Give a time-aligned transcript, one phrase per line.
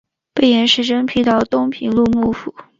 [0.33, 2.55] 被严实征辟到东平路幕府。